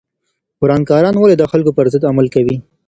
ورانکاران 0.63 1.15
ولې 1.17 1.35
د 1.37 1.43
خلکو 1.51 1.71
پر 1.77 1.85
ضد 1.93 2.03
عمل 2.11 2.27
کوي؟ 2.35 2.55